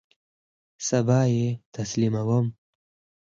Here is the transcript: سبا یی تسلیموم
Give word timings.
سبا 0.87 1.21
یی 1.33 1.47
تسلیموم 1.73 2.45